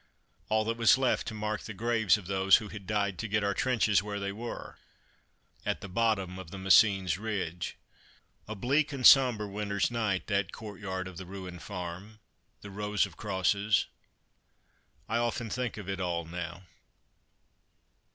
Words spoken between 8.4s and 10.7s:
A bleak and sombre winter's night, that